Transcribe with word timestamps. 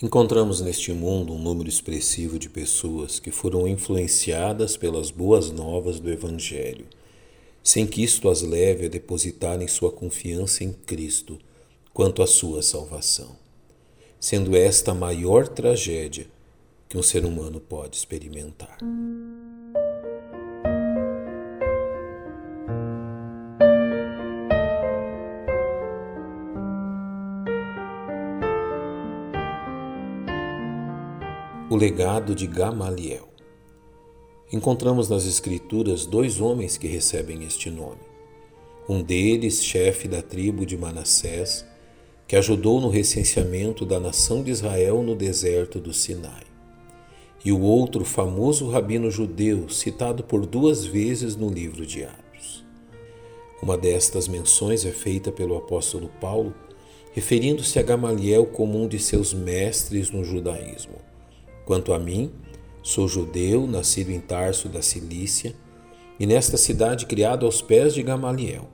Encontramos 0.00 0.60
neste 0.60 0.92
mundo 0.92 1.32
um 1.32 1.38
número 1.38 1.68
expressivo 1.68 2.38
de 2.38 2.48
pessoas 2.48 3.18
que 3.18 3.32
foram 3.32 3.66
influenciadas 3.66 4.76
pelas 4.76 5.10
boas 5.10 5.50
novas 5.50 5.98
do 5.98 6.08
Evangelho, 6.08 6.86
sem 7.64 7.84
que 7.84 8.04
isto 8.04 8.28
as 8.28 8.40
leve 8.40 8.86
a 8.86 8.88
depositarem 8.88 9.66
sua 9.66 9.90
confiança 9.90 10.62
em 10.62 10.72
Cristo 10.72 11.36
quanto 11.92 12.22
à 12.22 12.28
sua 12.28 12.62
salvação, 12.62 13.34
sendo 14.20 14.56
esta 14.56 14.92
a 14.92 14.94
maior 14.94 15.48
tragédia 15.48 16.28
que 16.88 16.96
um 16.96 17.02
ser 17.02 17.24
humano 17.24 17.58
pode 17.58 17.96
experimentar. 17.96 18.78
O 31.70 31.76
legado 31.76 32.34
de 32.34 32.46
Gamaliel. 32.46 33.28
Encontramos 34.50 35.10
nas 35.10 35.26
Escrituras 35.26 36.06
dois 36.06 36.40
homens 36.40 36.78
que 36.78 36.88
recebem 36.88 37.44
este 37.44 37.68
nome. 37.68 38.00
Um 38.88 39.02
deles, 39.02 39.62
chefe 39.62 40.08
da 40.08 40.22
tribo 40.22 40.64
de 40.64 40.78
Manassés, 40.78 41.66
que 42.26 42.36
ajudou 42.36 42.80
no 42.80 42.88
recenseamento 42.88 43.84
da 43.84 44.00
nação 44.00 44.42
de 44.42 44.50
Israel 44.50 45.02
no 45.02 45.14
deserto 45.14 45.78
do 45.78 45.92
Sinai. 45.92 46.44
E 47.44 47.52
o 47.52 47.60
outro, 47.60 48.02
famoso 48.02 48.70
rabino 48.70 49.10
judeu, 49.10 49.68
citado 49.68 50.24
por 50.24 50.46
duas 50.46 50.86
vezes 50.86 51.36
no 51.36 51.50
livro 51.50 51.84
de 51.84 52.02
Atos. 52.02 52.64
Uma 53.62 53.76
destas 53.76 54.26
menções 54.26 54.86
é 54.86 54.90
feita 54.90 55.30
pelo 55.30 55.54
apóstolo 55.54 56.10
Paulo, 56.18 56.54
referindo-se 57.12 57.78
a 57.78 57.82
Gamaliel 57.82 58.46
como 58.46 58.82
um 58.82 58.88
de 58.88 58.98
seus 58.98 59.34
mestres 59.34 60.10
no 60.10 60.24
judaísmo 60.24 61.07
Quanto 61.68 61.92
a 61.92 61.98
mim, 61.98 62.30
sou 62.82 63.06
judeu, 63.06 63.66
nascido 63.66 64.10
em 64.10 64.18
Tarso 64.18 64.70
da 64.70 64.80
Cilícia, 64.80 65.54
e 66.18 66.24
nesta 66.24 66.56
cidade 66.56 67.04
criado 67.04 67.44
aos 67.44 67.60
pés 67.60 67.92
de 67.92 68.02
Gamaliel, 68.02 68.66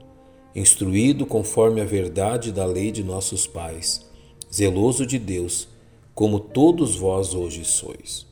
instruído 0.55 1.25
conforme 1.25 1.81
a 1.81 1.83
verdade 1.83 2.53
da 2.53 2.65
lei 2.65 2.93
de 2.93 3.03
nossos 3.03 3.45
pais, 3.45 4.09
zeloso 4.49 5.05
de 5.05 5.19
Deus, 5.19 5.67
como 6.13 6.39
todos 6.39 6.95
vós 6.95 7.33
hoje 7.33 7.65
sois. 7.65 8.25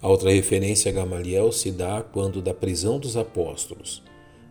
A 0.00 0.08
outra 0.08 0.32
referência 0.32 0.90
a 0.90 0.92
Gamaliel 0.92 1.52
se 1.52 1.70
dá 1.70 2.02
quando 2.02 2.42
da 2.42 2.52
prisão 2.52 2.98
dos 2.98 3.16
apóstolos, 3.16 4.02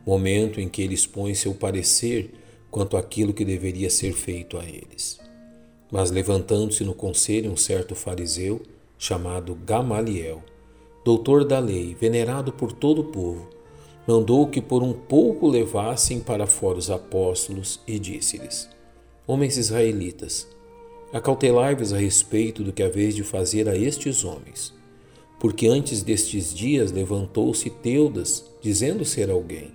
momento 0.05 0.61
em 0.61 0.69
que 0.69 0.81
ele 0.81 0.93
expõe 0.93 1.35
seu 1.35 1.53
parecer 1.53 2.35
quanto 2.69 2.95
àquilo 2.95 3.33
que 3.33 3.43
deveria 3.43 3.89
ser 3.89 4.13
feito 4.13 4.57
a 4.57 4.63
eles. 4.63 5.19
Mas 5.91 6.09
levantando-se 6.09 6.85
no 6.85 6.93
conselho 6.93 7.51
um 7.51 7.57
certo 7.57 7.93
fariseu, 7.95 8.61
chamado 9.01 9.55
Gamaliel, 9.55 10.43
doutor 11.03 11.43
da 11.43 11.57
lei, 11.57 11.97
venerado 11.99 12.53
por 12.53 12.71
todo 12.71 13.01
o 13.01 13.05
povo, 13.05 13.49
mandou 14.07 14.45
que 14.45 14.61
por 14.61 14.83
um 14.83 14.93
pouco 14.93 15.47
levassem 15.47 16.19
para 16.19 16.45
fora 16.45 16.77
os 16.77 16.91
apóstolos 16.91 17.79
e 17.87 17.97
disse-lhes: 17.97 18.69
Homens 19.25 19.57
israelitas, 19.57 20.47
acautelai-vos 21.11 21.93
a 21.93 21.97
respeito 21.97 22.63
do 22.63 22.71
que 22.71 22.83
haveis 22.83 23.15
de 23.15 23.23
fazer 23.23 23.67
a 23.67 23.75
estes 23.75 24.23
homens, 24.23 24.71
porque 25.39 25.67
antes 25.67 26.03
destes 26.03 26.53
dias 26.53 26.91
levantou-se 26.91 27.71
Teudas, 27.71 28.45
dizendo 28.61 29.03
ser 29.03 29.31
alguém. 29.31 29.71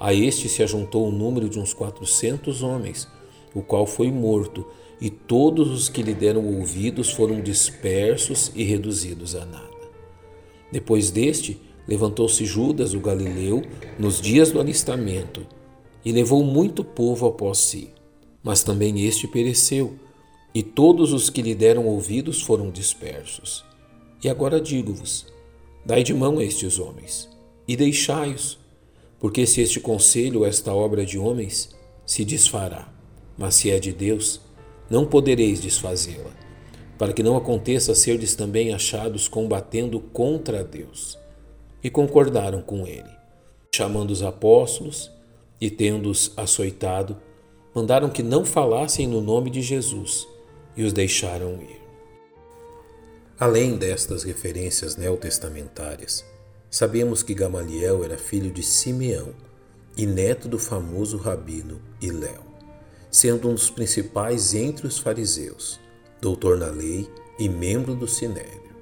A 0.00 0.14
este 0.14 0.48
se 0.48 0.62
ajuntou 0.62 1.06
o 1.06 1.12
número 1.12 1.50
de 1.50 1.58
uns 1.58 1.74
quatrocentos 1.74 2.62
homens, 2.62 3.06
o 3.54 3.60
qual 3.60 3.86
foi 3.86 4.10
morto 4.10 4.64
e 5.00 5.10
todos 5.10 5.70
os 5.70 5.88
que 5.88 6.02
lhe 6.02 6.14
deram 6.14 6.44
ouvidos 6.46 7.10
foram 7.10 7.40
dispersos 7.40 8.50
e 8.54 8.64
reduzidos 8.64 9.34
a 9.34 9.44
nada. 9.44 9.66
Depois 10.72 11.10
deste, 11.10 11.60
levantou-se 11.86 12.44
Judas, 12.44 12.94
o 12.94 13.00
galileu, 13.00 13.62
nos 13.98 14.20
dias 14.20 14.50
do 14.50 14.60
alistamento, 14.60 15.46
e 16.04 16.12
levou 16.12 16.42
muito 16.44 16.84
povo 16.84 17.26
após 17.26 17.58
si. 17.58 17.90
Mas 18.42 18.62
também 18.62 19.04
este 19.04 19.26
pereceu, 19.26 19.98
e 20.54 20.62
todos 20.62 21.12
os 21.12 21.28
que 21.28 21.42
lhe 21.42 21.54
deram 21.54 21.86
ouvidos 21.86 22.40
foram 22.40 22.70
dispersos. 22.70 23.64
E 24.22 24.28
agora 24.28 24.60
digo-vos: 24.60 25.26
dai 25.84 26.02
de 26.02 26.14
mão 26.14 26.38
a 26.38 26.44
estes 26.44 26.78
homens, 26.78 27.28
e 27.68 27.76
deixai-os, 27.76 28.58
porque 29.18 29.46
se 29.46 29.60
este 29.60 29.80
conselho, 29.80 30.44
esta 30.44 30.72
obra 30.72 31.04
de 31.04 31.18
homens, 31.18 31.74
se 32.06 32.24
desfará, 32.24 32.92
mas 33.36 33.56
se 33.56 33.70
é 33.70 33.78
de 33.78 33.92
Deus, 33.92 34.40
não 34.88 35.04
podereis 35.04 35.60
desfazê-la, 35.60 36.30
para 36.98 37.12
que 37.12 37.22
não 37.22 37.36
aconteça 37.36 37.94
serdes 37.94 38.34
também 38.34 38.72
achados 38.72 39.28
combatendo 39.28 40.00
contra 40.00 40.64
Deus. 40.64 41.18
E 41.82 41.90
concordaram 41.90 42.62
com 42.62 42.86
ele. 42.86 43.10
Chamando 43.74 44.10
os 44.10 44.22
apóstolos 44.22 45.10
e 45.60 45.70
tendo-os 45.70 46.32
açoitado, 46.36 47.16
mandaram 47.74 48.08
que 48.08 48.22
não 48.22 48.44
falassem 48.44 49.06
no 49.06 49.20
nome 49.20 49.50
de 49.50 49.60
Jesus 49.60 50.26
e 50.76 50.82
os 50.82 50.92
deixaram 50.92 51.60
ir. 51.62 51.80
Além 53.38 53.76
destas 53.76 54.22
referências 54.22 54.96
neotestamentárias, 54.96 56.24
sabemos 56.70 57.22
que 57.22 57.34
Gamaliel 57.34 58.02
era 58.02 58.16
filho 58.16 58.50
de 58.50 58.62
Simeão 58.62 59.34
e 59.96 60.06
neto 60.06 60.48
do 60.48 60.58
famoso 60.58 61.18
rabino 61.18 61.80
Iléu 62.00 62.55
sendo 63.16 63.48
um 63.48 63.54
dos 63.54 63.70
principais 63.70 64.52
entre 64.52 64.86
os 64.86 64.98
fariseus, 64.98 65.80
doutor 66.20 66.58
na 66.58 66.66
lei 66.66 67.08
e 67.38 67.48
membro 67.48 67.94
do 67.94 68.06
sinédrio. 68.06 68.76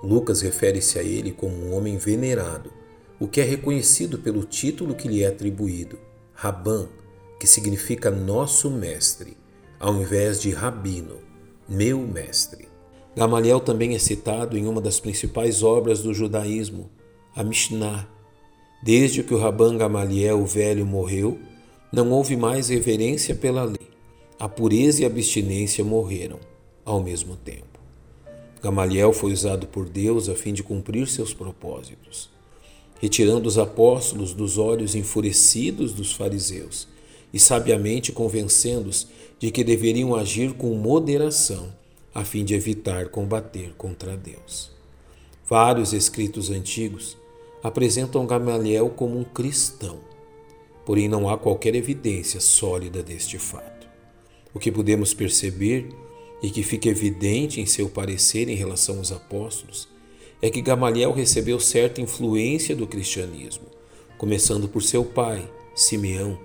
Lucas 0.00 0.42
refere-se 0.42 0.96
a 0.96 1.02
ele 1.02 1.32
como 1.32 1.56
um 1.56 1.74
homem 1.74 1.98
venerado, 1.98 2.72
o 3.18 3.26
que 3.26 3.40
é 3.40 3.42
reconhecido 3.44 4.16
pelo 4.16 4.44
título 4.44 4.94
que 4.94 5.08
lhe 5.08 5.24
é 5.24 5.26
atribuído, 5.26 5.98
Rabã, 6.32 6.86
que 7.40 7.48
significa 7.48 8.12
nosso 8.12 8.70
mestre, 8.70 9.36
ao 9.80 10.00
invés 10.00 10.40
de 10.40 10.52
rabino, 10.52 11.18
meu 11.68 11.98
mestre. 11.98 12.68
Gamaliel 13.16 13.58
também 13.58 13.96
é 13.96 13.98
citado 13.98 14.56
em 14.56 14.68
uma 14.68 14.80
das 14.80 15.00
principais 15.00 15.64
obras 15.64 16.00
do 16.00 16.14
judaísmo, 16.14 16.92
a 17.34 17.42
Mishnah. 17.42 18.08
Desde 18.84 19.24
que 19.24 19.34
o 19.34 19.38
Rabban 19.38 19.76
Gamaliel 19.76 20.40
o 20.40 20.46
velho 20.46 20.86
morreu, 20.86 21.40
não 21.94 22.10
houve 22.10 22.36
mais 22.36 22.68
reverência 22.68 23.34
pela 23.34 23.64
lei. 23.64 23.88
A 24.38 24.48
pureza 24.48 25.02
e 25.02 25.04
a 25.04 25.06
abstinência 25.06 25.84
morreram 25.84 26.40
ao 26.84 27.02
mesmo 27.02 27.36
tempo. 27.36 27.78
Gamaliel 28.62 29.12
foi 29.12 29.32
usado 29.32 29.66
por 29.66 29.88
Deus 29.88 30.28
a 30.28 30.34
fim 30.34 30.52
de 30.52 30.62
cumprir 30.62 31.06
seus 31.06 31.32
propósitos, 31.32 32.30
retirando 33.00 33.46
os 33.46 33.58
apóstolos 33.58 34.32
dos 34.34 34.58
olhos 34.58 34.94
enfurecidos 34.94 35.92
dos 35.92 36.12
fariseus 36.12 36.88
e 37.32 37.38
sabiamente 37.38 38.10
convencendo-os 38.10 39.06
de 39.38 39.50
que 39.50 39.62
deveriam 39.62 40.14
agir 40.14 40.54
com 40.54 40.74
moderação 40.74 41.72
a 42.14 42.24
fim 42.24 42.44
de 42.44 42.54
evitar 42.54 43.08
combater 43.08 43.74
contra 43.76 44.16
Deus. 44.16 44.70
Vários 45.46 45.92
escritos 45.92 46.50
antigos 46.50 47.16
apresentam 47.62 48.26
Gamaliel 48.26 48.88
como 48.90 49.18
um 49.18 49.24
cristão 49.24 49.98
porém 50.84 51.08
não 51.08 51.28
há 51.28 51.38
qualquer 51.38 51.74
evidência 51.74 52.40
sólida 52.40 53.02
deste 53.02 53.38
fato. 53.38 53.88
O 54.52 54.58
que 54.58 54.70
podemos 54.70 55.14
perceber 55.14 55.88
e 56.42 56.50
que 56.50 56.62
fica 56.62 56.88
evidente 56.88 57.60
em 57.60 57.66
seu 57.66 57.88
parecer 57.88 58.48
em 58.48 58.54
relação 58.54 58.98
aos 58.98 59.10
apóstolos 59.10 59.88
é 60.42 60.50
que 60.50 60.60
Gamaliel 60.60 61.12
recebeu 61.12 61.58
certa 61.58 62.00
influência 62.00 62.76
do 62.76 62.86
cristianismo, 62.86 63.64
começando 64.18 64.68
por 64.68 64.82
seu 64.82 65.04
pai, 65.04 65.50
Simeão, 65.74 66.38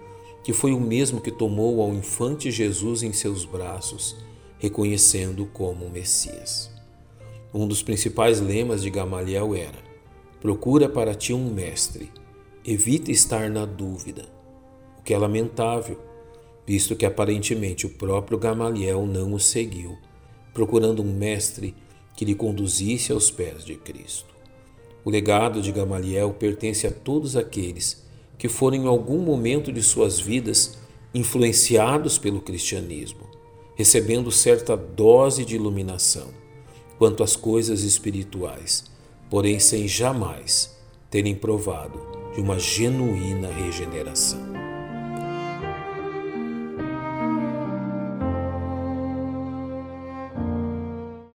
que 0.44 0.54
foi 0.54 0.72
o 0.72 0.80
mesmo 0.80 1.20
que 1.20 1.32
tomou 1.32 1.82
ao 1.82 1.94
infante 1.94 2.50
Jesus 2.50 3.04
em 3.04 3.12
seus 3.12 3.44
braços, 3.44 4.16
reconhecendo-o 4.58 5.48
como 5.48 5.86
o 5.86 5.92
Messias. 5.92 6.72
Um 7.54 7.68
dos 7.68 7.84
principais 7.84 8.40
lemas 8.40 8.82
de 8.82 8.90
Gamaliel 8.90 9.54
era: 9.54 9.84
Procura 10.40 10.88
para 10.88 11.14
ti 11.14 11.34
um 11.34 11.54
mestre 11.54 12.10
evita 12.66 13.12
estar 13.12 13.50
na 13.50 13.66
dúvida, 13.66 14.26
o 14.98 15.02
que 15.02 15.14
é 15.14 15.18
lamentável, 15.18 16.00
visto 16.68 16.96
que 16.96 17.06
aparentemente 17.06 17.86
o 17.86 17.90
próprio 17.90 18.38
Gamaliel 18.38 19.06
não 19.06 19.34
o 19.34 19.40
seguiu, 19.40 19.98
procurando 20.54 21.02
um 21.02 21.12
mestre 21.12 21.74
que 22.16 22.26
lhe 22.26 22.36
conduzisse 22.36 23.12
aos 23.12 23.32
pés 23.32 23.64
de 23.64 23.76
Cristo. 23.76 24.36
O 25.06 25.10
legado 25.10 25.62
de 25.62 25.72
Gamaliel 25.72 26.34
pertence 26.34 26.86
a 26.86 26.92
todos 26.92 27.38
aqueles 27.38 28.06
que 28.38 28.50
foram 28.50 28.78
em 28.78 28.88
algum 28.88 29.20
momento 29.20 29.72
de 29.72 29.82
suas 29.82 30.20
vidas 30.20 30.78
influenciados 31.14 32.18
pelo 32.18 32.42
cristianismo, 32.42 33.30
recebendo 33.76 34.32
certa 34.32 34.76
dose 34.76 35.46
de 35.46 35.56
iluminação 35.56 36.28
quanto 36.98 37.24
às 37.24 37.36
coisas 37.36 37.82
espirituais, 37.82 38.84
porém 39.30 39.58
sem 39.58 39.88
jamais 39.88 40.78
terem 41.10 41.34
provado 41.34 42.19
de 42.34 42.42
uma 42.42 42.60
genuína 42.60 43.50
regeneração. 43.52 44.40